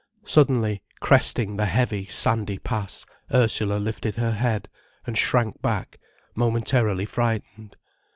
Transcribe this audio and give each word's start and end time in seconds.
Suddenly, 0.25 0.81
cresting 0.99 1.57
the 1.57 1.67
heavy, 1.67 2.05
sandy 2.05 2.57
pass, 2.57 3.05
Ursula 3.31 3.77
lifted 3.77 4.15
her 4.15 4.31
head, 4.31 4.67
and 5.05 5.15
shrank 5.15 5.61
back, 5.61 5.99
momentarily 6.33 7.05
frightened. 7.05 7.75